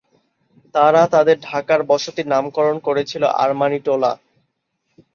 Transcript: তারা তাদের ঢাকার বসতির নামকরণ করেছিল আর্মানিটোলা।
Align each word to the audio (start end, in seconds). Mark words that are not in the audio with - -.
তারা 0.75 1.01
তাদের 1.13 1.37
ঢাকার 1.41 1.81
বসতির 1.83 2.27
নামকরণ 2.27 2.77
করেছিল 2.79 3.23
আর্মানিটোলা। 3.43 4.11